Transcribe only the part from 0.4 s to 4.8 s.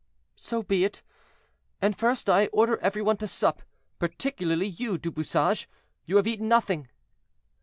be it; and, first, I order every one to sup, particularly